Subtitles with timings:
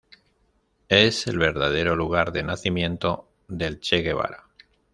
[0.89, 4.47] Es el verdadero lugar de nacimiento del Che Guevara.